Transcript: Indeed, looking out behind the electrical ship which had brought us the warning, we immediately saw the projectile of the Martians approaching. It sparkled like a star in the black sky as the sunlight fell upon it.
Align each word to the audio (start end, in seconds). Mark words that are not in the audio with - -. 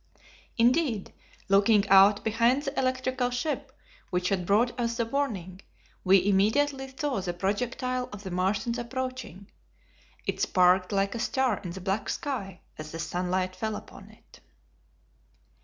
Indeed, 0.57 1.13
looking 1.47 1.87
out 1.87 2.23
behind 2.23 2.63
the 2.63 2.75
electrical 2.79 3.29
ship 3.29 3.71
which 4.09 4.29
had 4.29 4.47
brought 4.47 4.79
us 4.79 4.97
the 4.97 5.05
warning, 5.05 5.61
we 6.03 6.27
immediately 6.27 6.91
saw 6.97 7.21
the 7.21 7.33
projectile 7.35 8.09
of 8.11 8.23
the 8.23 8.31
Martians 8.31 8.79
approaching. 8.79 9.51
It 10.25 10.41
sparkled 10.41 10.91
like 10.91 11.13
a 11.13 11.19
star 11.19 11.59
in 11.59 11.69
the 11.69 11.81
black 11.81 12.09
sky 12.09 12.61
as 12.79 12.91
the 12.91 12.97
sunlight 12.97 13.55
fell 13.55 13.75
upon 13.75 14.09
it. 14.09 14.39